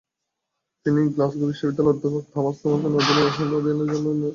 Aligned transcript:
তিনি 0.85 1.01
গ্লাসগো 1.13 1.45
বিশ্ববিদ্যালয়ে 1.49 1.93
অধ্যাপক 1.93 2.23
থমাস 2.33 2.55
থমসনের 2.61 2.97
অধীনে 2.99 3.21
রসায়ন 3.21 3.51
অধ্যয়নের 3.57 3.87
জন্য 3.93 4.07
যান। 4.11 4.21